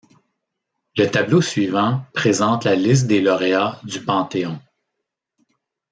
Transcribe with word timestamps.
Le 0.97 1.05
tableau 1.05 1.41
suivant 1.43 2.03
présente 2.15 2.63
la 2.63 2.73
liste 2.73 3.05
des 3.05 3.21
lauréats 3.21 3.79
du 3.83 4.01
Panthéon. 4.03 4.59